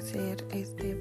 hacer 0.00 0.44
este 0.52 0.98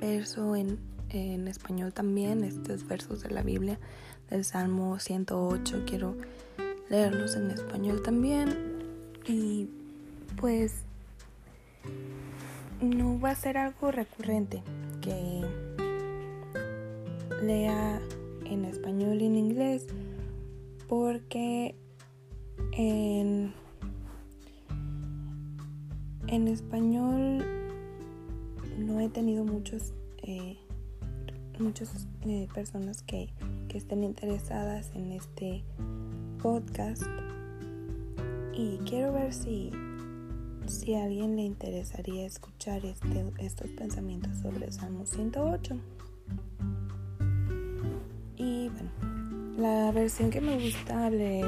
verso 0.00 0.56
en, 0.56 0.78
en 1.10 1.48
español 1.48 1.92
también, 1.92 2.44
estos 2.44 2.86
versos 2.86 3.22
de 3.22 3.30
la 3.30 3.42
Biblia 3.42 3.78
del 4.30 4.44
Salmo 4.44 4.98
108. 4.98 5.82
Quiero 5.86 6.16
leerlos 6.88 7.36
en 7.36 7.50
español 7.50 8.02
también. 8.02 8.80
Y 9.26 9.68
pues 10.40 10.74
no 12.80 13.20
va 13.20 13.30
a 13.30 13.34
ser 13.34 13.58
algo 13.58 13.90
recurrente 13.90 14.62
que 15.00 15.44
lea 17.42 18.00
en 18.44 18.64
español 18.64 19.20
y 19.20 19.26
en 19.26 19.36
inglés 19.36 19.86
porque 20.88 21.74
en, 22.72 23.52
en 26.30 26.46
español 26.46 27.44
no 28.78 29.00
he 29.00 29.08
tenido 29.08 29.44
muchos 29.44 29.92
eh, 30.22 30.56
muchas 31.58 32.06
eh, 32.22 32.48
personas 32.54 33.02
que, 33.02 33.28
que 33.68 33.78
estén 33.78 34.04
interesadas 34.04 34.90
en 34.94 35.12
este 35.12 35.64
podcast 36.40 37.02
y 38.54 38.78
quiero 38.86 39.12
ver 39.12 39.34
si 39.34 39.70
si 40.66 40.94
a 40.94 41.04
alguien 41.04 41.34
le 41.34 41.42
interesaría 41.42 42.24
escuchar 42.24 42.84
este, 42.84 43.24
estos 43.38 43.68
pensamientos 43.70 44.38
sobre 44.38 44.70
Salmo 44.70 45.04
108. 45.04 45.76
La 49.60 49.92
versión 49.92 50.30
que 50.30 50.40
me 50.40 50.58
gusta 50.58 51.10
leer 51.10 51.46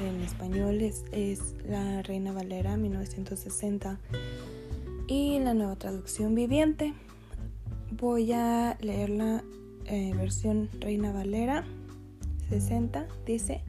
en, 0.00 0.22
español 0.22 0.80
es, 0.80 1.04
la 1.68 2.00
Reina 2.02 2.32
Valera 2.32 2.76
1960 2.76 3.98
y 5.08 5.38
la 5.40 5.52
nueva 5.54 5.74
traducción 5.76 6.34
viviente. 6.34 6.94
Voy 7.90 8.32
a 8.32 8.76
leer 8.80 9.10
la 9.10 9.42
eh, 9.86 10.12
versión 10.14 10.68
Reina 10.78 11.12
Valera 11.12 11.64
60. 12.50 13.08
Dice, 13.26 13.62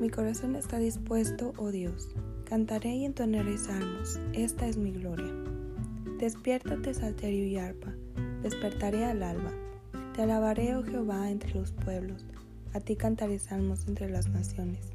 mi 0.00 0.10
corazón 0.10 0.56
está 0.56 0.78
dispuesto, 0.78 1.54
oh 1.56 1.70
Dios 1.70 2.08
Cantaré 2.44 2.94
y 2.94 3.04
entonaré 3.06 3.58
salmos, 3.58 4.20
esta 4.32 4.68
es 4.68 4.76
mi 4.76 4.92
gloria. 4.92 5.32
Despiértate, 6.18 6.94
salterio 6.94 7.44
y 7.46 7.56
arpa, 7.56 7.92
despertaré 8.42 9.04
al 9.04 9.24
alba. 9.24 9.50
Te 10.16 10.22
alabaré, 10.22 10.74
oh 10.74 10.82
Jehová, 10.82 11.30
entre 11.30 11.52
los 11.52 11.72
pueblos, 11.72 12.24
a 12.72 12.80
ti 12.80 12.96
cantaré 12.96 13.38
salmos 13.38 13.86
entre 13.86 14.08
las 14.08 14.30
naciones. 14.30 14.86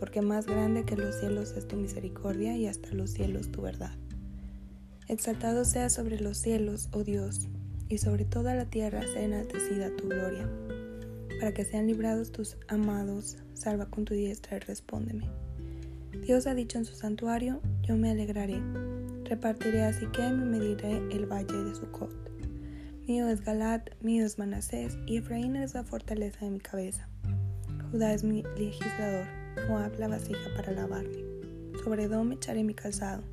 Porque 0.00 0.20
más 0.20 0.46
grande 0.46 0.84
que 0.84 0.96
los 0.96 1.20
cielos 1.20 1.52
es 1.52 1.68
tu 1.68 1.76
misericordia 1.76 2.56
y 2.56 2.66
hasta 2.66 2.92
los 2.92 3.10
cielos 3.10 3.52
tu 3.52 3.62
verdad. 3.62 3.94
Exaltado 5.06 5.64
sea 5.64 5.90
sobre 5.90 6.18
los 6.18 6.38
cielos, 6.38 6.88
oh 6.90 7.04
Dios, 7.04 7.46
y 7.88 7.98
sobre 7.98 8.24
toda 8.24 8.56
la 8.56 8.64
tierra 8.64 9.02
sea 9.02 9.22
enaltecida 9.22 9.94
tu 9.94 10.08
gloria. 10.08 10.50
Para 11.38 11.54
que 11.54 11.64
sean 11.64 11.86
librados 11.86 12.32
tus 12.32 12.56
amados, 12.66 13.36
salva 13.54 13.86
con 13.90 14.04
tu 14.04 14.14
diestra 14.14 14.56
y 14.56 14.60
respóndeme. 14.60 15.30
Dios 16.26 16.48
ha 16.48 16.54
dicho 16.56 16.78
en 16.78 16.84
su 16.84 16.96
santuario, 16.96 17.60
yo 17.82 17.96
me 17.96 18.10
alegraré. 18.10 18.60
Repartiré 19.22 19.84
a 19.84 19.92
Siquem 19.92 20.42
y 20.42 20.46
mediré 20.46 20.96
el 21.12 21.26
valle 21.26 21.62
de 21.62 21.76
Sucot. 21.76 22.10
Mío 23.08 23.28
es 23.28 23.44
Galat, 23.44 23.90
mío 24.00 24.24
es 24.24 24.38
Manasés, 24.38 24.96
y 25.06 25.16
Efraín 25.16 25.56
es 25.56 25.74
la 25.74 25.82
fortaleza 25.82 26.44
de 26.44 26.52
mi 26.52 26.60
cabeza. 26.60 27.08
Judá 27.90 28.14
es 28.14 28.22
mi 28.22 28.44
legislador, 28.56 29.26
Moab 29.68 29.98
la 29.98 30.06
vasija 30.06 30.54
para 30.54 30.70
lavarme. 30.70 31.18
Sobre 31.82 32.04
Edom 32.04 32.30
echaré 32.30 32.62
mi 32.62 32.74
calzado, 32.74 33.24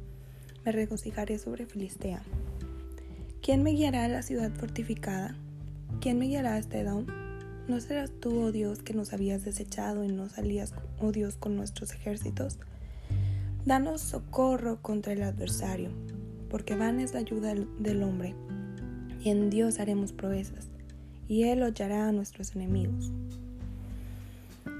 me 0.65 0.71
regocijaré 0.71 1.37
sobre 1.37 1.67
Filistea. 1.67 2.23
¿Quién 3.43 3.61
me 3.61 3.73
guiará 3.73 4.05
a 4.05 4.07
la 4.07 4.23
ciudad 4.23 4.51
fortificada? 4.51 5.35
¿Quién 6.01 6.17
me 6.17 6.25
guiará 6.25 6.55
hasta 6.55 6.79
Edom? 6.79 7.05
¿No 7.67 7.79
serás 7.79 8.09
tú, 8.19 8.41
oh 8.41 8.51
Dios, 8.51 8.81
que 8.81 8.95
nos 8.95 9.13
habías 9.13 9.45
desechado 9.45 10.03
y 10.03 10.07
no 10.07 10.29
salías, 10.29 10.73
oh 10.99 11.11
Dios, 11.11 11.35
con 11.35 11.55
nuestros 11.55 11.93
ejércitos? 11.93 12.57
Danos 13.67 14.01
socorro 14.01 14.81
contra 14.81 15.13
el 15.13 15.21
adversario, 15.21 15.91
porque 16.49 16.75
van 16.75 16.99
es 16.99 17.13
la 17.13 17.19
ayuda 17.19 17.53
del 17.53 18.01
hombre, 18.01 18.33
en 19.25 19.49
Dios 19.49 19.79
haremos 19.79 20.13
proezas, 20.13 20.67
y 21.27 21.43
Él 21.43 21.63
hollará 21.63 22.07
a 22.07 22.11
nuestros 22.11 22.55
enemigos. 22.55 23.11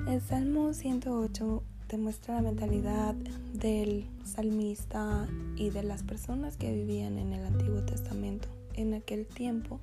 El 0.08 0.22
Salmo 0.22 0.74
108 0.74 1.64
demuestra 1.90 2.36
la 2.36 2.42
mentalidad 2.42 3.16
del 3.54 4.06
salmista 4.24 5.28
y 5.56 5.70
de 5.70 5.84
las 5.84 6.04
personas 6.04 6.56
que 6.56 6.72
vivían 6.74 7.18
en 7.18 7.34
el 7.34 7.46
Antiguo 7.46 7.84
Testamento. 7.84 8.48
En 8.74 8.94
aquel 8.94 9.26
tiempo, 9.26 9.80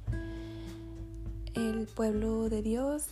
el 1.54 1.86
pueblo 1.86 2.48
de 2.48 2.62
Dios 2.62 3.08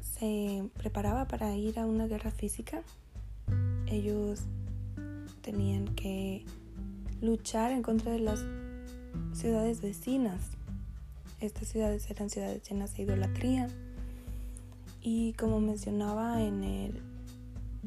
se 0.00 0.68
preparaba 0.76 1.26
para 1.26 1.54
ir 1.56 1.78
a 1.78 1.86
una 1.86 2.06
guerra 2.06 2.30
física. 2.30 2.82
Ellos 3.86 4.42
tenían 5.42 5.86
que 5.94 6.44
luchar 7.20 7.72
en 7.72 7.82
contra 7.82 8.12
de 8.12 8.20
las 8.20 8.44
ciudades 9.32 9.80
vecinas. 9.80 10.56
Estas 11.40 11.68
ciudades 11.68 12.08
eran 12.10 12.30
ciudades 12.30 12.68
llenas 12.68 12.96
de 12.96 13.02
idolatría. 13.02 13.68
Y 15.00 15.34
como 15.34 15.60
mencionaba 15.60 16.42
en 16.42 16.64
el 16.64 17.02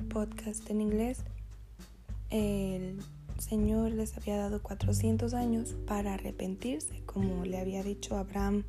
podcast 0.09 0.69
en 0.69 0.81
inglés, 0.81 1.19
el 2.29 2.99
Señor 3.37 3.91
les 3.91 4.15
había 4.17 4.37
dado 4.37 4.61
400 4.61 5.33
años 5.33 5.75
para 5.87 6.13
arrepentirse, 6.13 7.01
como 7.05 7.43
le 7.45 7.57
había 7.57 7.83
dicho 7.83 8.17
Abraham. 8.17 8.63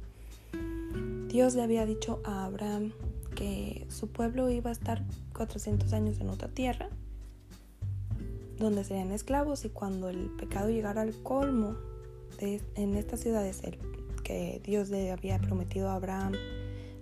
Dios 1.28 1.54
le 1.54 1.62
había 1.62 1.86
dicho 1.86 2.20
a 2.24 2.44
Abraham 2.44 2.92
que 3.36 3.86
su 3.88 4.08
pueblo 4.08 4.50
iba 4.50 4.70
a 4.70 4.72
estar 4.72 5.04
400 5.34 5.92
años 5.92 6.20
en 6.20 6.28
otra 6.28 6.48
tierra 6.48 6.88
donde 8.60 8.84
serían 8.84 9.10
esclavos 9.10 9.64
y 9.64 9.70
cuando 9.70 10.08
el 10.08 10.30
pecado 10.38 10.68
llegara 10.68 11.00
al 11.00 11.14
colmo 11.22 11.76
de, 12.38 12.62
en 12.76 12.94
estas 12.94 13.20
ciudades 13.20 13.62
el, 13.64 13.78
Dios 14.62 14.90
le 14.90 15.10
había 15.10 15.38
prometido 15.38 15.88
a 15.88 15.94
Abraham, 15.94 16.32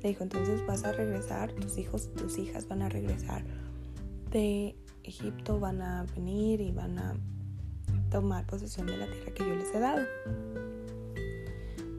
le 0.02 0.08
dijo 0.08 0.22
entonces 0.22 0.64
vas 0.66 0.84
a 0.84 0.92
regresar, 0.92 1.52
tus 1.52 1.78
hijos, 1.78 2.12
tus 2.14 2.38
hijas 2.38 2.68
van 2.68 2.82
a 2.82 2.88
regresar 2.88 3.42
de 4.30 4.76
Egipto, 5.04 5.58
van 5.58 5.82
a 5.82 6.04
venir 6.14 6.60
y 6.60 6.70
van 6.70 6.98
a 6.98 7.14
tomar 8.10 8.46
posesión 8.46 8.86
de 8.86 8.96
la 8.96 9.06
tierra 9.06 9.32
que 9.32 9.44
yo 9.44 9.54
les 9.54 9.74
he 9.74 9.78
dado. 9.78 10.06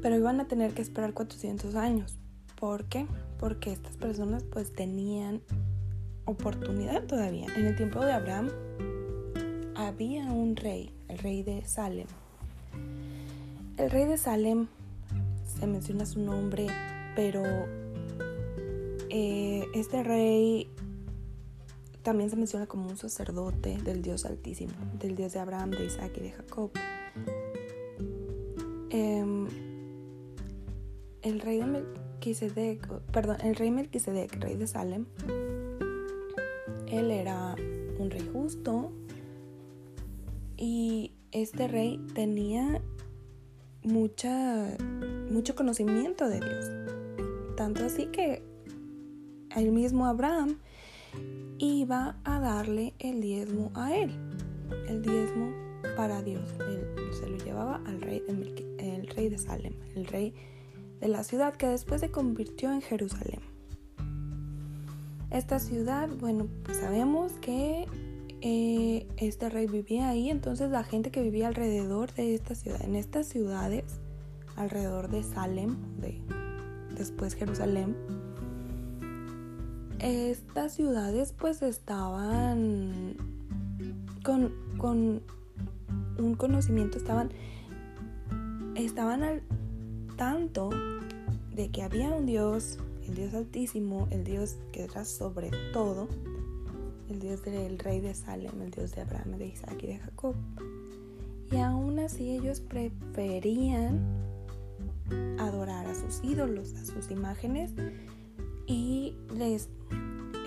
Pero 0.02 0.16
iban 0.16 0.40
a 0.40 0.48
tener 0.48 0.74
que 0.74 0.82
esperar 0.82 1.14
400 1.14 1.76
años. 1.76 2.18
¿Por 2.60 2.86
qué? 2.86 3.06
Porque 3.40 3.72
estas 3.72 3.98
personas 3.98 4.44
pues 4.44 4.74
tenían 4.74 5.42
oportunidad 6.26 7.04
todavía. 7.06 7.48
En 7.56 7.66
el 7.66 7.76
tiempo 7.76 8.04
de 8.04 8.12
Abraham 8.12 8.50
había 9.76 10.26
un 10.26 10.56
rey, 10.56 10.94
el 11.08 11.18
rey 11.18 11.44
de 11.44 11.66
Salem. 11.66 12.08
El 13.78 13.90
rey 13.90 14.06
de 14.06 14.18
Salem, 14.18 14.68
se 15.60 15.68
menciona 15.68 16.06
su 16.06 16.20
nombre, 16.20 16.68
pero 17.16 17.44
eh, 19.10 19.66
este 19.74 20.04
rey 20.04 20.70
también 22.04 22.30
se 22.30 22.36
menciona 22.36 22.66
como 22.66 22.90
un 22.90 22.98
sacerdote 22.98 23.78
del 23.84 24.02
Dios 24.02 24.26
Altísimo, 24.26 24.74
del 25.00 25.16
Dios 25.16 25.34
de 25.34 25.40
Abraham, 25.40 25.72
de 25.72 25.86
Isaac 25.86 26.12
y 26.18 26.22
de 26.22 26.32
Jacob. 26.32 26.72
Em, 28.90 29.48
el 31.22 31.40
rey 31.42 31.60
de 31.60 31.66
Melquisedec, 31.66 32.88
perdón, 33.12 33.38
el 33.44 33.56
rey 33.56 33.72
Melquisedec, 33.72 34.40
rey 34.40 34.56
de 34.56 34.68
Salem, 34.68 35.06
él 36.88 37.12
era 37.12 37.56
un 38.00 38.10
rey 38.10 38.28
justo, 38.34 38.92
y 40.58 41.14
este 41.32 41.68
rey 41.68 42.00
tenía 42.14 42.82
mucha, 43.84 44.76
mucho 45.30 45.56
conocimiento 45.56 46.28
de 46.28 46.40
Dios. 46.40 46.66
Tanto 47.56 47.86
así 47.86 48.08
que 48.08 48.42
el 49.56 49.72
mismo 49.72 50.06
Abraham 50.06 50.58
iba 51.58 52.18
a 52.24 52.40
darle 52.40 52.94
el 53.00 53.22
diezmo 53.22 53.72
a 53.76 53.96
él. 53.96 54.12
El 54.88 55.02
diezmo 55.02 55.52
para 55.96 56.22
Dios. 56.22 56.50
Se 57.20 57.28
lo 57.28 57.38
llevaba 57.38 57.82
al 57.86 58.02
rey 58.02 58.22
de, 58.28 58.96
el 58.96 59.08
rey 59.08 59.30
de 59.30 59.38
Salem, 59.38 59.74
el 59.96 60.06
rey 60.06 60.34
de 61.00 61.08
la 61.08 61.24
ciudad 61.24 61.56
que 61.56 61.68
después 61.68 62.02
se 62.02 62.12
convirtió 62.12 62.72
en 62.72 62.82
Jerusalén. 62.82 63.42
Esta 65.32 65.60
ciudad, 65.60 66.10
bueno, 66.20 66.48
pues 66.64 66.78
sabemos 66.78 67.34
que 67.34 67.86
eh, 68.42 69.08
este 69.18 69.50
rey 69.50 69.68
vivía 69.68 70.10
ahí, 70.10 70.30
entonces 70.30 70.72
la 70.72 70.84
gente 70.84 71.12
que 71.12 71.22
vivía 71.22 71.48
alrededor 71.48 72.14
de 72.14 72.34
esta 72.36 72.56
ciudad, 72.56 72.82
en 72.84 72.96
estas 72.96 73.28
ciudades, 73.28 74.00
alrededor 74.60 75.10
de 75.10 75.24
Salem, 75.24 75.76
de 76.00 76.22
después 76.96 77.34
Jerusalén, 77.34 77.96
estas 80.00 80.74
ciudades 80.74 81.34
pues 81.38 81.62
estaban 81.62 83.16
con, 84.24 84.54
con 84.78 85.22
un 86.18 86.36
conocimiento, 86.36 86.98
estaban, 86.98 87.30
estaban 88.76 89.24
al 89.24 89.42
tanto 90.18 90.70
de 91.54 91.70
que 91.70 91.84
había 91.84 92.10
un 92.10 92.26
Dios, 92.26 92.80
el 93.08 93.16
Dios 93.16 93.34
altísimo, 93.34 94.08
el 94.12 94.24
Dios 94.24 94.58
que 94.72 94.84
era 94.84 95.06
sobre 95.06 95.52
todo, 95.74 96.08
el 97.10 97.20
Dios 97.20 97.44
del 97.44 97.80
rey 97.80 98.02
de 98.02 98.14
Salem, 98.14 98.62
el 98.62 98.72
Dios 98.72 98.92
de 98.92 99.02
Abraham, 99.02 99.38
de 99.38 99.48
Isaac 99.48 99.78
y 99.84 99.88
de 99.88 99.98
Jacob. 100.00 100.36
Y 101.52 101.58
aún 101.58 101.98
así 102.00 102.30
ellos 102.30 102.62
preferían 102.62 104.29
adorar 105.38 105.86
a 105.88 105.96
sus 105.96 106.24
ídolos, 106.24 106.74
a 106.76 106.86
sus 106.86 107.12
imágenes, 107.12 107.74
y 108.68 109.16
les 109.36 109.70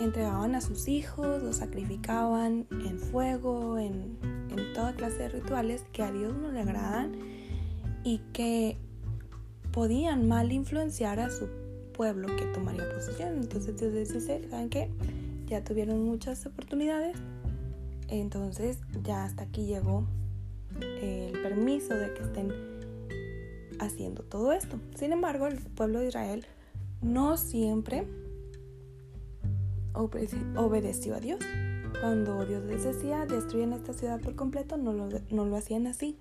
entregaban 0.00 0.54
a 0.54 0.60
sus 0.60 0.88
hijos, 0.88 1.42
los 1.42 1.56
sacrificaban 1.56 2.66
en 2.70 2.98
fuego, 2.98 3.78
en, 3.78 4.18
toda 4.74 4.94
clase 4.94 5.18
de 5.18 5.28
rituales 5.28 5.84
que 5.92 6.02
a 6.02 6.12
Dios 6.12 6.34
no 6.34 6.50
le 6.50 6.60
agradan 6.60 7.12
y 8.04 8.18
que 8.32 8.78
podían 9.70 10.28
mal 10.28 10.50
influenciar 10.52 11.20
a 11.20 11.30
su 11.30 11.48
pueblo 11.92 12.34
que 12.36 12.44
tomaría 12.46 12.88
posesión. 12.88 13.34
Entonces 13.34 13.78
Dios 13.78 13.92
les 13.92 14.12
dice, 14.12 14.48
¿saben 14.48 14.70
qué? 14.70 14.90
Ya 15.46 15.62
tuvieron 15.62 16.04
muchas 16.04 16.44
oportunidades, 16.46 17.16
entonces 18.08 18.78
ya 19.02 19.24
hasta 19.24 19.44
aquí 19.44 19.66
llegó 19.66 20.06
el 20.80 21.32
permiso 21.42 21.94
de 21.94 22.14
que 22.14 22.22
estén 22.22 22.71
haciendo 23.84 24.22
todo 24.22 24.52
esto. 24.52 24.78
Sin 24.96 25.12
embargo, 25.12 25.46
el 25.46 25.58
pueblo 25.58 26.00
de 26.00 26.08
Israel 26.08 26.46
no 27.02 27.36
siempre 27.36 28.06
obedeció 29.94 31.14
a 31.14 31.20
Dios. 31.20 31.40
Cuando 32.00 32.44
Dios 32.46 32.64
les 32.64 32.84
decía 32.84 33.26
destruyen 33.26 33.72
esta 33.72 33.92
ciudad 33.92 34.20
por 34.20 34.34
completo, 34.34 34.76
no 34.76 34.92
lo, 34.92 35.08
no 35.30 35.44
lo 35.44 35.56
hacían 35.56 35.86
así. 35.86 36.18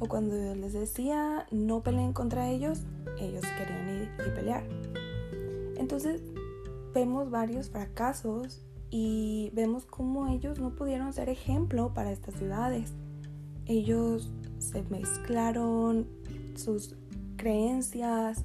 O 0.00 0.06
cuando 0.06 0.36
Dios 0.36 0.56
les 0.56 0.72
decía 0.72 1.46
no 1.50 1.82
peleen 1.82 2.12
contra 2.12 2.50
ellos, 2.50 2.80
ellos 3.18 3.44
querían 3.56 3.88
ir 3.88 4.10
y 4.26 4.30
pelear. 4.30 4.64
Entonces 5.76 6.22
vemos 6.92 7.30
varios 7.30 7.70
fracasos 7.70 8.62
y 8.90 9.50
vemos 9.54 9.86
cómo 9.86 10.28
ellos 10.28 10.58
no 10.58 10.70
pudieron 10.70 11.12
ser 11.12 11.28
ejemplo 11.28 11.92
para 11.94 12.12
estas 12.12 12.34
ciudades. 12.34 12.92
Ellos 13.66 14.30
se 14.58 14.82
mezclaron 14.84 16.06
sus 16.56 16.94
creencias, 17.36 18.44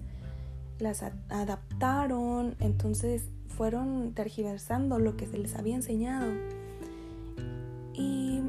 las 0.79 1.03
adaptaron, 1.29 2.55
entonces 2.59 3.23
fueron 3.47 4.13
tergiversando 4.13 4.99
lo 4.99 5.17
que 5.17 5.27
se 5.27 5.37
les 5.37 5.55
había 5.55 5.75
enseñado. 5.75 6.31
Y 7.93 8.41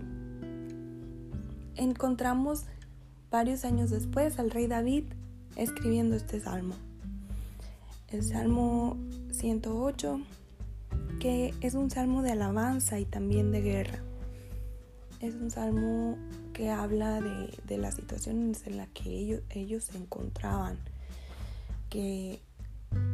encontramos 1.76 2.66
varios 3.30 3.64
años 3.64 3.90
después 3.90 4.38
al 4.38 4.50
rey 4.50 4.66
David 4.66 5.04
escribiendo 5.56 6.16
este 6.16 6.40
salmo. 6.40 6.74
El 8.08 8.22
salmo 8.22 8.96
108, 9.32 10.20
que 11.20 11.54
es 11.60 11.74
un 11.74 11.90
salmo 11.90 12.22
de 12.22 12.32
alabanza 12.32 12.98
y 12.98 13.04
también 13.04 13.52
de 13.52 13.62
guerra. 13.62 13.98
Es 15.20 15.34
un 15.34 15.50
salmo 15.50 16.16
que 16.60 16.68
habla 16.68 17.22
de, 17.22 17.58
de 17.66 17.78
las 17.78 17.94
situaciones 17.94 18.66
en 18.66 18.76
las 18.76 18.90
que 18.90 19.08
ellos, 19.08 19.40
ellos 19.48 19.84
se 19.84 19.96
encontraban, 19.96 20.78
que 21.88 22.42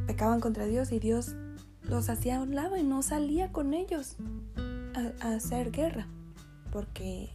pecaban 0.08 0.40
contra 0.40 0.66
Dios 0.66 0.90
y 0.90 0.98
Dios 0.98 1.36
los 1.82 2.08
hacía 2.08 2.38
a 2.38 2.42
un 2.42 2.56
lado 2.56 2.76
y 2.76 2.82
no 2.82 3.02
salía 3.02 3.52
con 3.52 3.72
ellos 3.72 4.16
a, 5.20 5.34
hacer 5.34 5.70
guerra, 5.70 6.08
porque 6.72 7.30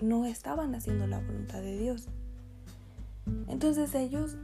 no 0.00 0.24
estaban 0.24 0.74
haciendo 0.74 1.06
la 1.06 1.18
voluntad 1.18 1.60
de 1.60 1.76
Dios. 1.76 2.08
Entonces 3.48 3.94
ellos 3.94 4.38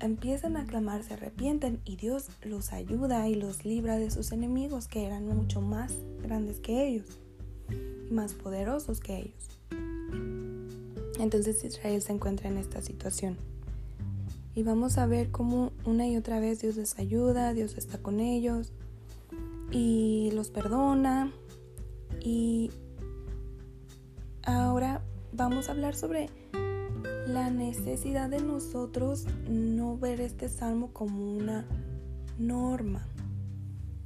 empiezan 0.00 0.56
a 0.56 0.66
clamar, 0.66 1.04
se 1.04 1.14
arrepienten 1.14 1.80
y 1.84 1.94
Dios 1.94 2.30
los 2.42 2.72
ayuda 2.72 3.28
y 3.28 3.36
los 3.36 3.64
libra 3.64 3.96
de 3.96 4.10
sus 4.10 4.32
enemigos 4.32 4.88
que 4.88 5.06
eran 5.06 5.28
mucho 5.28 5.60
más 5.60 5.94
grandes 6.20 6.58
que 6.58 6.88
ellos 6.88 7.20
y 8.08 8.12
más 8.12 8.34
poderosos 8.34 8.98
que 8.98 9.18
ellos. 9.18 9.57
Entonces 11.18 11.64
Israel 11.64 12.00
se 12.00 12.12
encuentra 12.12 12.48
en 12.48 12.58
esta 12.58 12.80
situación. 12.80 13.36
Y 14.54 14.62
vamos 14.62 14.98
a 14.98 15.06
ver 15.06 15.30
cómo 15.30 15.72
una 15.84 16.06
y 16.08 16.16
otra 16.16 16.40
vez 16.40 16.60
Dios 16.60 16.76
les 16.76 16.98
ayuda, 16.98 17.52
Dios 17.54 17.76
está 17.76 17.98
con 17.98 18.20
ellos 18.20 18.72
y 19.70 20.30
los 20.32 20.50
perdona. 20.50 21.32
Y 22.20 22.70
ahora 24.42 25.02
vamos 25.32 25.68
a 25.68 25.72
hablar 25.72 25.94
sobre 25.94 26.30
la 27.26 27.50
necesidad 27.50 28.30
de 28.30 28.40
nosotros 28.40 29.26
no 29.48 29.98
ver 29.98 30.20
este 30.20 30.48
salmo 30.48 30.92
como 30.92 31.36
una 31.36 31.66
norma. 32.38 33.06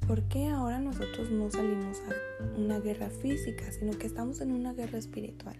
¿Por 0.06 0.24
qué 0.24 0.48
ahora 0.48 0.80
nosotros 0.80 1.30
no 1.30 1.50
salimos 1.50 1.98
a 2.00 2.60
una 2.60 2.80
guerra 2.80 3.08
física, 3.08 3.70
sino 3.70 3.96
que 3.96 4.06
estamos 4.06 4.40
en 4.40 4.52
una 4.52 4.72
guerra 4.72 4.98
espiritual? 4.98 5.56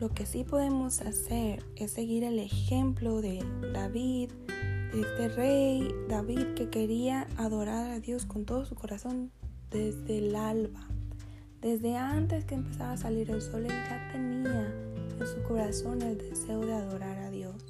Lo 0.00 0.08
que 0.08 0.24
sí 0.24 0.44
podemos 0.44 1.02
hacer 1.02 1.62
es 1.76 1.90
seguir 1.90 2.24
el 2.24 2.38
ejemplo 2.38 3.20
de 3.20 3.44
David, 3.74 4.30
de 4.94 5.00
este 5.02 5.28
rey 5.28 5.94
David 6.08 6.54
que 6.56 6.70
quería 6.70 7.26
adorar 7.36 7.90
a 7.90 8.00
Dios 8.00 8.24
con 8.24 8.46
todo 8.46 8.64
su 8.64 8.74
corazón 8.74 9.30
desde 9.70 10.16
el 10.16 10.36
alba. 10.36 10.88
Desde 11.60 11.98
antes 11.98 12.46
que 12.46 12.54
empezara 12.54 12.92
a 12.92 12.96
salir 12.96 13.30
el 13.30 13.42
sol, 13.42 13.66
él 13.66 13.72
ya 13.90 14.08
tenía 14.10 14.74
en 15.20 15.26
su 15.26 15.42
corazón 15.42 16.00
el 16.00 16.16
deseo 16.16 16.64
de 16.64 16.72
adorar 16.72 17.18
a 17.18 17.30
Dios. 17.30 17.62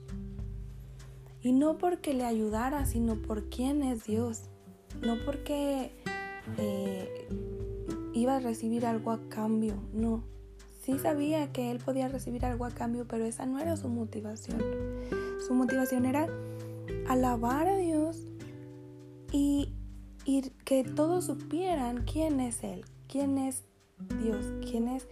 Y 1.42 1.50
no 1.50 1.78
porque 1.78 2.14
le 2.14 2.26
ayudara, 2.26 2.86
sino 2.86 3.20
por 3.20 3.48
quién 3.48 3.82
es 3.82 4.04
Dios. 4.04 4.42
No 5.02 5.16
porque 5.24 5.90
eh, 6.58 7.26
iba 8.14 8.36
a 8.36 8.38
recibir 8.38 8.86
algo 8.86 9.10
a 9.10 9.18
cambio, 9.28 9.74
no 9.92 10.30
Sabía 10.98 11.52
que 11.52 11.70
él 11.70 11.78
podía 11.78 12.08
recibir 12.08 12.44
algo 12.44 12.64
a 12.64 12.70
cambio, 12.70 13.06
pero 13.06 13.24
esa 13.24 13.46
no 13.46 13.58
era 13.58 13.76
su 13.76 13.88
motivación. 13.88 14.60
Su 15.46 15.54
motivación 15.54 16.04
era 16.04 16.28
alabar 17.08 17.68
a 17.68 17.76
Dios 17.76 18.18
y, 19.32 19.72
que 20.64 20.84
todos 20.84 21.24
supieran 21.24 22.04
quién 22.04 22.40
es 22.40 22.62
Él, 22.62 22.84
quién 23.08 23.38
es 23.38 23.62
Dios, 24.22 24.52
quién 24.70 24.88
es 24.88 25.08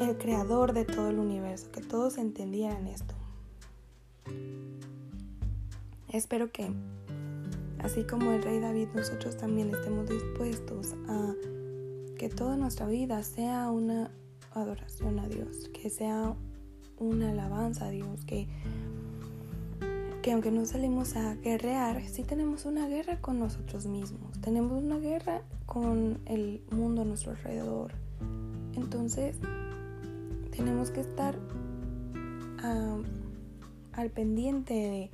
el 0.00 0.18
creador 0.18 0.74
de 0.74 0.84
todo 0.84 1.08
el 1.08 1.18
universo, 1.18 1.70
que 1.72 1.80
todos 1.80 2.18
entendieran 2.18 2.86
esto. 2.86 3.14
Espero 6.10 6.52
que, 6.52 6.70
así 7.78 8.04
como 8.04 8.32
el 8.32 8.42
rey 8.42 8.60
David, 8.60 8.88
nosotros 8.94 9.36
también 9.38 9.70
estemos 9.70 10.08
dispuestos 10.08 10.94
a 11.08 11.34
que 12.18 12.28
toda 12.28 12.56
nuestra 12.56 12.86
vida 12.86 13.22
sea 13.22 13.70
una 13.70 14.10
adoración 14.54 15.18
a 15.18 15.28
Dios, 15.28 15.70
que 15.72 15.90
sea 15.90 16.34
una 16.98 17.30
alabanza 17.30 17.86
a 17.86 17.90
Dios, 17.90 18.24
que, 18.24 18.46
que 20.22 20.32
aunque 20.32 20.50
no 20.50 20.64
salimos 20.66 21.16
a 21.16 21.34
guerrear, 21.36 22.02
sí 22.06 22.22
tenemos 22.22 22.64
una 22.64 22.86
guerra 22.88 23.20
con 23.20 23.38
nosotros 23.38 23.86
mismos, 23.86 24.40
tenemos 24.40 24.82
una 24.82 24.98
guerra 24.98 25.42
con 25.66 26.20
el 26.26 26.62
mundo 26.70 27.02
a 27.02 27.04
nuestro 27.04 27.32
alrededor. 27.32 27.92
Entonces, 28.74 29.36
tenemos 30.50 30.90
que 30.90 31.00
estar 31.00 31.36
al 33.92 34.10
pendiente 34.10 35.10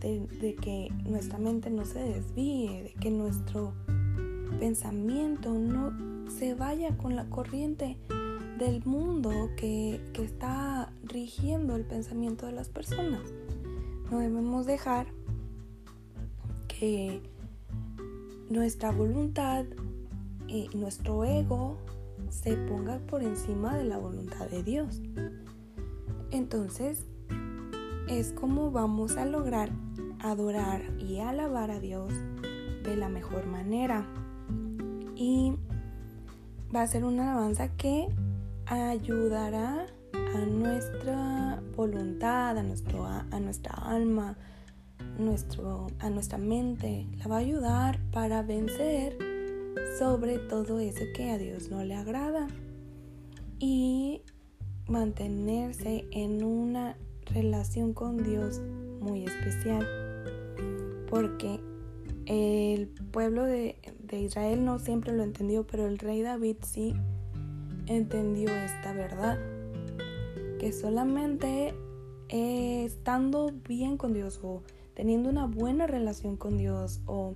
de, 0.00 0.26
de 0.40 0.54
que 0.54 0.90
nuestra 1.04 1.38
mente 1.38 1.68
no 1.68 1.84
se 1.84 1.98
desvíe, 1.98 2.82
de 2.82 2.94
que 2.94 3.10
nuestro 3.10 3.74
pensamiento 4.58 5.52
no 5.52 6.30
se 6.30 6.54
vaya 6.54 6.96
con 6.96 7.14
la 7.14 7.28
corriente 7.28 7.98
del 8.58 8.84
mundo 8.84 9.50
que, 9.56 10.00
está 10.14 10.92
rigiendo 11.04 11.76
el 11.76 11.84
pensamiento 11.84 12.46
de 12.46 12.52
las 12.52 12.68
personas. 12.68 13.22
No 14.10 14.18
debemos 14.18 14.66
dejar 14.66 15.06
que 16.66 17.22
nuestra 18.50 18.90
voluntad 18.90 19.64
y 20.48 20.68
nuestro 20.74 21.24
ego 21.24 21.78
se 22.30 22.56
ponga 22.56 22.98
por 22.98 23.22
encima 23.22 23.76
de 23.76 23.84
la 23.84 23.98
voluntad 23.98 24.48
de 24.48 24.62
Dios. 24.62 25.00
Entonces, 26.30 27.06
es 28.08 28.32
como 28.32 28.70
vamos 28.70 29.16
a 29.16 29.24
lograr 29.24 29.70
adorar 30.20 30.82
y 30.98 31.20
alabar 31.20 31.70
a 31.70 31.78
Dios 31.78 32.12
de 32.82 32.96
la 32.96 33.08
mejor 33.08 33.46
manera. 33.46 34.04
Y 35.14 35.54
va 36.74 36.82
a 36.82 36.86
ser 36.86 37.04
una 37.04 37.32
alabanza 37.32 37.68
que 37.76 38.08
ayudará 38.68 39.86
a 40.12 40.38
nuestra 40.46 41.62
voluntad, 41.76 42.58
a, 42.58 42.62
nuestro, 42.62 43.06
a 43.06 43.40
nuestra 43.40 43.74
alma, 43.74 44.36
nuestro, 45.18 45.86
a 45.98 46.10
nuestra 46.10 46.38
mente. 46.38 47.06
La 47.18 47.28
va 47.28 47.36
a 47.36 47.40
ayudar 47.40 47.98
para 48.12 48.42
vencer 48.42 49.16
sobre 49.98 50.38
todo 50.38 50.80
eso 50.80 51.04
que 51.16 51.30
a 51.30 51.38
Dios 51.38 51.70
no 51.70 51.82
le 51.84 51.94
agrada. 51.94 52.46
y 53.60 54.22
mantenerse 54.86 56.06
en 56.12 56.44
una 56.44 56.96
relación 57.26 57.92
con 57.92 58.22
Dios 58.22 58.60
muy 59.00 59.24
especial. 59.24 59.86
Porque 61.10 61.60
el 62.26 62.88
pueblo 62.88 63.44
de, 63.44 63.76
Israel 64.12 64.64
no 64.64 64.78
siempre 64.78 65.12
lo 65.12 65.22
entendió, 65.22 65.66
pero 65.66 65.86
el 65.86 65.98
rey 65.98 66.22
David 66.22 66.56
sí 66.62 66.94
entendió 67.88 68.54
esta 68.54 68.92
verdad. 68.92 69.38
Que 70.58 70.72
solamente 70.72 71.74
estando 72.28 73.52
bien 73.66 73.96
con 73.96 74.12
Dios 74.12 74.40
o 74.42 74.62
teniendo 74.94 75.30
una 75.30 75.46
buena 75.46 75.86
relación 75.86 76.36
con 76.36 76.58
Dios 76.58 77.00
o 77.06 77.34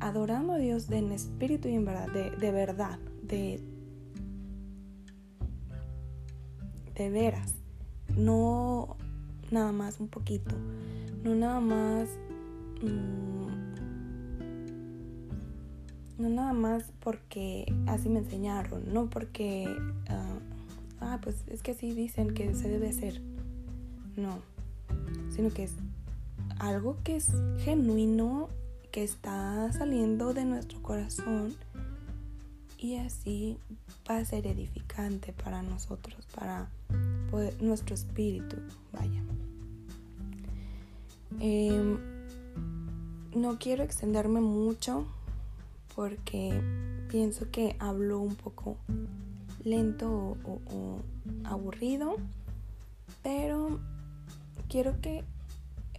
adorando 0.00 0.54
a 0.54 0.58
Dios 0.58 0.90
en 0.90 1.12
espíritu 1.12 1.68
y 1.68 1.74
en 1.74 1.84
verdad, 1.84 2.08
de, 2.12 2.30
de 2.30 2.52
verdad, 2.52 2.98
de, 3.22 3.60
de 6.94 7.10
veras, 7.10 7.54
no 8.16 8.96
nada 9.50 9.72
más 9.72 10.00
un 10.00 10.08
poquito, 10.08 10.54
no 11.22 11.34
nada 11.34 11.60
más, 11.60 12.08
mm, 12.82 13.67
no 16.18 16.28
nada 16.28 16.52
más 16.52 16.84
porque 17.00 17.72
así 17.86 18.08
me 18.08 18.18
enseñaron, 18.18 18.92
no 18.92 19.08
porque, 19.08 19.68
ah, 20.08 20.38
ah, 21.00 21.18
pues 21.22 21.44
es 21.46 21.62
que 21.62 21.70
así 21.70 21.92
dicen 21.92 22.34
que 22.34 22.54
se 22.54 22.68
debe 22.68 22.88
hacer, 22.88 23.22
no, 24.16 24.40
sino 25.30 25.50
que 25.50 25.64
es 25.64 25.72
algo 26.58 26.96
que 27.04 27.16
es 27.16 27.30
genuino, 27.58 28.48
que 28.90 29.04
está 29.04 29.70
saliendo 29.72 30.34
de 30.34 30.44
nuestro 30.44 30.82
corazón 30.82 31.54
y 32.78 32.96
así 32.96 33.58
va 34.08 34.16
a 34.16 34.24
ser 34.24 34.46
edificante 34.46 35.32
para 35.32 35.62
nosotros, 35.62 36.26
para 36.34 36.68
nuestro 37.60 37.94
espíritu, 37.94 38.56
vaya. 38.92 39.22
Em, 41.40 41.98
no 43.34 43.58
quiero 43.58 43.84
extenderme 43.84 44.40
mucho 44.40 45.06
porque 45.98 46.52
pienso 47.10 47.50
que 47.50 47.74
hablo 47.80 48.20
un 48.20 48.36
poco 48.36 48.76
lento 49.64 50.36
o, 50.44 51.00
aburrido, 51.42 52.14
pero 53.24 53.80
quiero 54.68 55.00
que 55.00 55.24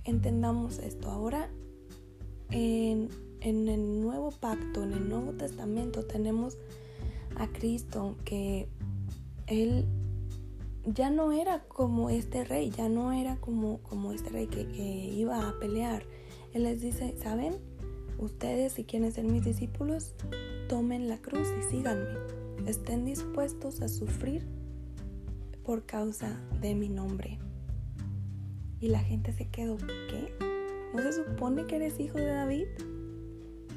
entendamos 0.06 0.80
esto. 0.80 1.12
Ahora 1.12 1.50
en, 2.50 3.10
el 3.42 4.02
nuevo 4.02 4.32
pacto, 4.32 4.84
en 4.84 4.94
el 4.94 5.10
Nuevo 5.10 5.34
Testamento, 5.34 6.06
tenemos 6.06 6.58
a 7.36 7.48
Cristo 7.48 8.16
que 8.24 8.70
Él 9.48 9.86
ya 10.86 11.10
no 11.10 11.34
era 11.34 11.66
como 11.66 12.10
este 12.10 12.46
rey, 12.46 12.70
ya 12.70 12.88
no 12.88 13.12
era 13.12 13.36
como, 13.36 13.80
como 13.80 14.14
este 14.14 14.30
rey 14.30 14.48
que, 14.48 14.62
iba 14.64 15.50
a 15.50 15.60
pelear. 15.60 16.06
Él 16.54 16.64
les 16.64 16.80
dice, 16.80 17.18
¿saben? 17.22 17.69
Ustedes 18.20 18.74
si 18.74 18.84
quieren 18.84 19.12
ser 19.12 19.24
mis 19.24 19.44
discípulos, 19.44 20.14
tomen 20.68 21.08
la 21.08 21.18
cruz 21.18 21.48
y 21.58 21.72
síganme. 21.72 22.20
Estén 22.68 23.06
dispuestos 23.06 23.82
a 23.82 23.88
sufrir 23.88 24.46
por 25.64 25.86
causa 25.86 26.40
de 26.62 26.76
mi 26.76 26.90
nombre. 26.90 27.40
Y 28.80 28.90
la 28.90 29.00
gente 29.00 29.34
se 29.34 29.48
quedó, 29.48 29.78
¿qué? 29.78 30.34
¿No 30.94 31.02
se 31.02 31.14
supone 31.14 31.66
que 31.66 31.78
eres 31.78 32.00
hijo 32.00 32.18
de 32.18 32.28
David? 32.28 32.68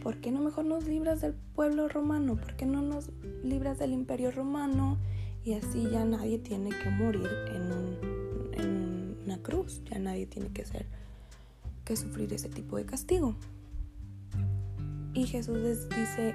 ¿Por 0.02 0.20
qué 0.20 0.30
no 0.30 0.40
mejor 0.40 0.64
nos 0.64 0.86
libras 0.86 1.20
del 1.20 1.34
pueblo 1.54 1.88
romano? 1.88 2.36
¿Por 2.36 2.56
qué 2.56 2.66
no 2.66 2.82
nos 2.82 3.10
libras 3.42 3.78
del 3.78 3.92
imperio 3.92 4.30
romano? 4.30 4.98
y 5.44 5.54
así 5.54 5.88
ya 5.90 6.04
nadie 6.04 6.38
tiene 6.38 6.70
que 6.70 6.90
morir 6.90 7.28
en, 7.48 9.16
una 9.24 9.38
cruz, 9.38 9.82
ya 9.84 9.98
nadie 9.98 10.26
tiene 10.26 10.48
que 10.48 10.64
ser 10.64 10.86
que 11.84 11.96
sufrir 11.96 12.32
ese 12.32 12.48
tipo 12.48 12.76
de 12.76 12.84
castigo. 12.84 13.36
Y 15.14 15.26
Jesús 15.26 15.58
les 15.58 15.88
dice, 15.88 16.34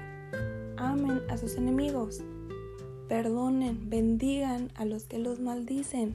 amen 0.76 1.22
a 1.28 1.36
sus 1.36 1.56
enemigos, 1.56 2.22
perdonen, 3.08 3.90
bendigan 3.90 4.70
a 4.74 4.84
los 4.84 5.04
que 5.04 5.18
los 5.18 5.40
maldicen, 5.40 6.14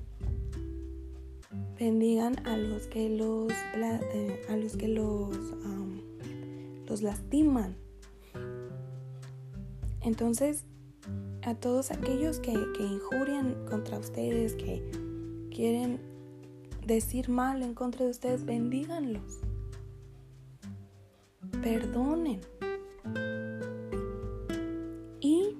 bendigan 1.77 2.45
a 2.47 2.55
los 2.55 2.87
que 2.87 3.09
los, 3.09 3.51
eh, 3.75 4.45
a 4.49 4.55
los, 4.55 4.77
que 4.77 4.87
los, 4.87 5.35
los 6.87 7.01
lastiman. 7.01 7.75
Entonces, 10.01 10.65
a 11.41 11.55
todos 11.55 11.91
aquellos 11.91 12.39
que, 12.39 12.51
injurian 12.51 13.55
contra 13.69 13.97
ustedes, 13.97 14.53
que 14.55 14.81
quieren 15.53 15.99
decir 16.85 17.29
mal 17.29 17.61
en 17.63 17.73
contra 17.73 18.05
de 18.05 18.11
ustedes, 18.11 18.45
bendíganlos. 18.45 19.39
Perdonen. 21.63 22.41
Y 25.21 25.55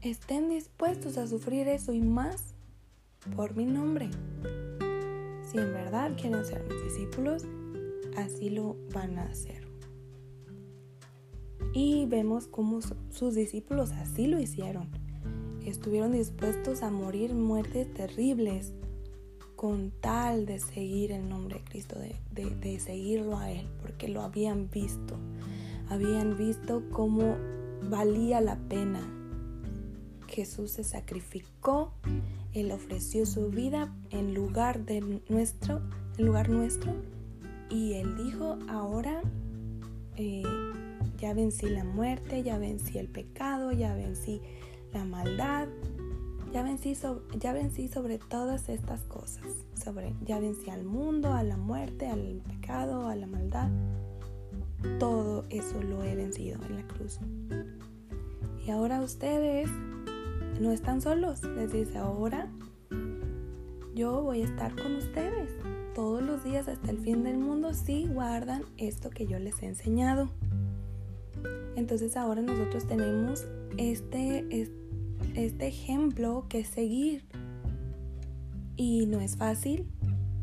estén 0.00 0.48
dispuestos 0.48 1.18
a 1.18 1.26
sufrir 1.26 1.66
eso 1.66 1.92
y 1.92 2.00
más 2.00 2.54
por 3.34 3.56
mi 3.56 3.66
nombre. 3.66 4.08
Si 5.50 5.58
en 5.58 5.72
verdad 5.72 6.12
quieren 6.16 6.44
ser 6.44 6.62
mis 6.68 6.84
discípulos, 6.84 7.44
así 8.16 8.50
lo 8.50 8.76
van 8.94 9.18
a 9.18 9.24
hacer. 9.24 9.66
Y 11.74 12.06
vemos 12.06 12.46
cómo 12.46 12.80
sus 13.10 13.34
discípulos 13.34 13.90
así 13.90 14.28
lo 14.28 14.38
hicieron. 14.38 14.88
Estuvieron 15.66 16.12
dispuestos 16.12 16.84
a 16.84 16.90
morir 16.90 17.34
muertes 17.34 17.92
terribles 17.94 18.74
con 19.56 19.92
tal 20.00 20.44
de 20.44 20.58
seguir 20.58 21.12
el 21.12 21.28
nombre 21.28 21.58
de 21.58 21.64
Cristo, 21.64 21.96
de, 22.32 22.80
seguirlo 22.80 23.38
a 23.38 23.52
Él, 23.52 23.66
porque 23.92 24.08
lo 24.08 24.22
habían 24.22 24.70
visto. 24.70 25.18
Habían 25.88 26.38
visto 26.38 26.82
cómo 26.90 27.36
valía 27.90 28.40
la 28.40 28.56
pena. 28.56 29.00
Jesús 30.28 30.72
se 30.72 30.84
sacrificó, 30.84 31.92
Él 32.54 32.72
ofreció 32.72 33.26
su 33.26 33.50
vida 33.50 33.94
en 34.10 34.32
lugar 34.32 34.86
de 34.86 35.20
nuestro, 35.28 35.82
en 36.16 36.24
lugar 36.24 36.48
nuestro, 36.48 36.94
y 37.68 37.94
Él 37.94 38.16
dijo, 38.16 38.58
ahora 38.68 39.20
eh, 40.16 40.42
ya 41.18 41.34
vencí 41.34 41.68
la 41.68 41.84
muerte, 41.84 42.42
ya 42.42 42.56
vencí 42.56 42.96
el 42.96 43.08
pecado, 43.08 43.72
ya 43.72 43.94
vencí 43.94 44.40
la 44.94 45.04
maldad, 45.04 45.68
ya 46.52 46.62
vencí, 46.62 46.94
ya 47.38 47.52
vencí 47.52 47.88
sobre 47.88 48.18
todas 48.18 48.68
estas 48.68 49.02
cosas. 49.04 49.44
Sobre, 49.74 50.14
ya 50.24 50.38
vencí 50.38 50.70
al 50.70 50.84
mundo, 50.84 51.32
a 51.32 51.42
la 51.42 51.56
muerte, 51.56 52.06
al 52.08 52.42
pecado, 52.46 53.08
a 53.08 53.16
la 53.16 53.26
maldad. 53.26 53.70
Todo 54.98 55.44
eso 55.48 55.82
lo 55.82 56.02
he 56.02 56.14
vencido 56.14 56.60
en 56.66 56.76
la 56.76 56.86
cruz. 56.86 57.18
Y 58.66 58.70
ahora 58.70 59.00
ustedes 59.00 59.70
no 60.60 60.72
están 60.72 61.00
solos. 61.00 61.42
Les 61.42 61.72
dice, 61.72 61.98
ahora 61.98 62.48
yo 63.94 64.22
voy 64.22 64.42
a 64.42 64.44
estar 64.44 64.74
con 64.80 64.96
ustedes 64.96 65.50
todos 65.94 66.22
los 66.22 66.44
días 66.44 66.68
hasta 66.68 66.90
el 66.90 66.98
fin 66.98 67.24
del 67.24 67.38
mundo 67.38 67.74
si 67.74 68.06
guardan 68.06 68.64
esto 68.76 69.10
que 69.10 69.26
yo 69.26 69.38
les 69.38 69.62
he 69.62 69.66
enseñado. 69.66 70.30
Entonces 71.76 72.16
ahora 72.16 72.42
nosotros 72.42 72.86
tenemos 72.86 73.46
este, 73.78 74.46
este 74.50 74.81
ejemplo 75.34 76.46
que 76.48 76.64
seguir. 76.64 77.24
Y 78.76 79.06
no 79.06 79.20
es 79.20 79.36
fácil, 79.36 79.86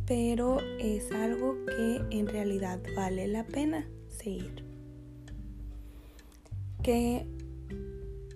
pero 0.06 0.60
es 0.80 1.12
algo 1.12 1.56
que 1.66 2.02
en 2.18 2.28
realidad 2.28 2.80
vale 2.96 3.28
la 3.28 3.46
pena 3.46 3.88
seguir. 4.08 4.66
Qué 6.84 7.28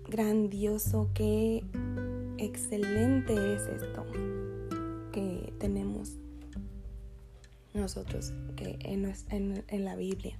grandioso, 0.08 1.10
qué 1.14 1.64
excelente 2.38 3.32
es 3.54 3.62
esto 3.62 4.04
que 5.12 5.52
tenemos 5.58 6.18
nosotros 7.72 8.32
que 8.56 8.78
en 8.82 9.84
la 9.84 9.96
Biblia. 9.96 10.38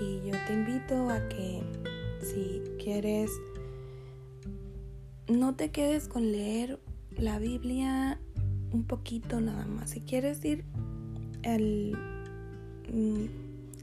Y 0.00 0.26
yo 0.26 0.36
te 0.46 0.52
invito 0.52 1.08
a 1.08 1.28
que 1.28 1.62
si 2.20 2.62
quieres, 2.82 3.30
no 5.28 5.54
te 5.54 5.70
quedes 5.70 6.08
con 6.08 6.32
leer 6.32 6.80
la 7.16 7.38
Biblia 7.38 8.18
un 8.72 8.84
poquito 8.84 9.40
nada 9.40 9.66
más. 9.66 9.90
Si 9.90 10.00
quieres 10.00 10.44
ir 10.44 10.64
al, 11.44 11.92
mm, 12.92 13.26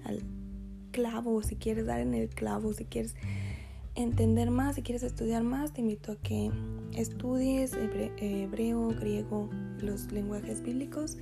al 0.05 0.21
clavo, 0.91 1.41
si 1.43 1.55
quieres 1.55 1.85
dar 1.85 1.99
en 1.99 2.13
el 2.13 2.29
clavo, 2.29 2.73
si 2.73 2.85
quieres 2.85 3.15
entender 3.95 4.51
más, 4.51 4.75
si 4.75 4.81
quieres 4.81 5.03
estudiar 5.03 5.43
más, 5.43 5.73
te 5.73 5.81
invito 5.81 6.13
a 6.13 6.15
que 6.17 6.51
estudies 6.93 7.73
hebreo, 7.73 8.89
griego, 8.89 9.49
los 9.79 10.11
lenguajes 10.11 10.61
bíblicos 10.61 11.17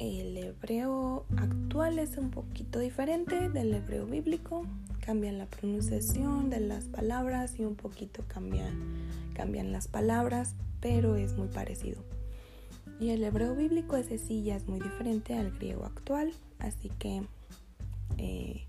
el 0.00 0.38
hebreo 0.38 1.26
actual 1.36 1.98
es 1.98 2.16
un 2.16 2.30
poquito 2.30 2.78
diferente 2.78 3.50
del 3.50 3.74
hebreo 3.74 4.06
bíblico. 4.06 4.64
Cambian 5.04 5.38
la 5.38 5.46
pronunciación 5.46 6.50
de 6.50 6.60
las 6.60 6.84
palabras 6.84 7.58
y 7.58 7.64
un 7.64 7.74
poquito 7.74 8.22
cambian, 8.28 8.74
cambian 9.34 9.72
las 9.72 9.88
palabras, 9.88 10.54
pero 10.80 11.16
es 11.16 11.36
muy 11.36 11.48
parecido. 11.48 12.02
Y 13.00 13.10
el 13.10 13.24
hebreo 13.24 13.54
bíblico 13.54 13.96
ese 13.96 14.18
sí 14.18 14.42
ya 14.42 14.56
es 14.56 14.68
muy 14.68 14.78
diferente 14.80 15.34
al 15.34 15.50
griego 15.52 15.84
actual, 15.84 16.32
así 16.58 16.90
que 16.98 17.22
eh, 18.18 18.66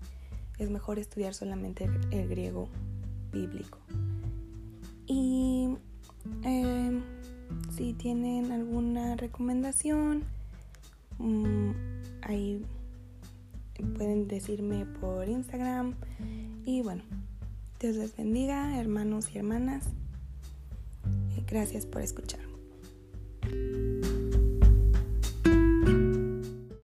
es 0.58 0.70
mejor 0.70 0.98
estudiar 0.98 1.34
solamente 1.34 1.88
el 2.10 2.28
griego 2.28 2.68
bíblico. 3.30 3.78
Y 5.06 5.76
em, 6.44 7.02
si 7.76 7.92
tienen 7.92 8.52
alguna 8.52 9.16
recomendación, 9.16 10.22
mm, 11.18 11.70
ahí 12.22 12.64
pueden 13.96 14.28
decirme 14.28 14.86
por 15.00 15.28
Instagram. 15.28 15.94
Y 16.64 16.82
bueno, 16.82 17.02
Dios 17.80 17.96
les 17.96 18.16
bendiga, 18.16 18.78
hermanos 18.78 19.34
y 19.34 19.38
hermanas. 19.38 19.84
Gracias 21.46 21.84
por 21.86 22.02
escuchar. 22.02 22.40